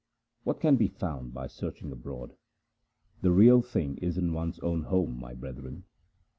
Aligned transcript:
What 0.43 0.59
can 0.59 0.77
be 0.77 0.87
found 0.87 1.31
by 1.31 1.45
searching 1.45 1.91
abroad? 1.91 2.35
the 3.21 3.29
Real 3.31 3.61
Thing 3.61 3.99
is 3.99 4.17
in 4.17 4.33
one's 4.33 4.57
own 4.61 4.81
home, 4.85 5.19
my 5.19 5.35
brethren. 5.35 5.83